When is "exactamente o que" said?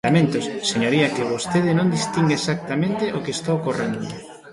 2.39-3.33